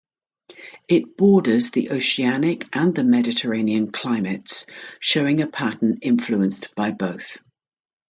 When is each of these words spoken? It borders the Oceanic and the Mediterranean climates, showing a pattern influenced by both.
It 0.89 1.15
borders 1.15 1.69
the 1.69 1.91
Oceanic 1.91 2.75
and 2.75 2.95
the 2.95 3.03
Mediterranean 3.03 3.91
climates, 3.91 4.65
showing 4.99 5.43
a 5.43 5.47
pattern 5.47 5.99
influenced 6.01 6.73
by 6.73 6.89
both. 6.89 7.37